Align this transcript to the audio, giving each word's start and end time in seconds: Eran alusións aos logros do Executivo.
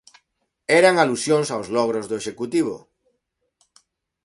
Eran 0.79 0.95
alusións 0.97 1.47
aos 1.49 1.67
logros 1.75 2.05
do 2.07 2.15
Executivo. 2.21 2.75